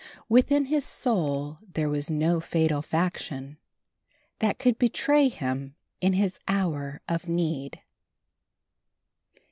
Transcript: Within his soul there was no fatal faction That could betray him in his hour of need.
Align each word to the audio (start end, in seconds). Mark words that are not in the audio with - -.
Within 0.27 0.65
his 0.65 0.83
soul 0.83 1.59
there 1.75 1.87
was 1.87 2.09
no 2.09 2.39
fatal 2.39 2.81
faction 2.81 3.59
That 4.39 4.57
could 4.57 4.79
betray 4.79 5.29
him 5.29 5.75
in 5.99 6.13
his 6.13 6.39
hour 6.47 7.01
of 7.07 7.27
need. 7.29 7.83